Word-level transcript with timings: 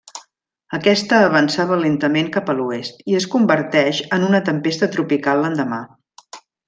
Aquesta 0.77 1.17
avançava 1.25 1.77
lentament 1.83 2.31
cap 2.37 2.49
a 2.53 2.55
l'oest, 2.61 3.05
i 3.13 3.19
es 3.19 3.27
converteix 3.35 4.01
en 4.19 4.27
una 4.31 4.41
tempesta 4.49 4.91
tropical 4.97 5.45
l'endemà. 5.45 5.81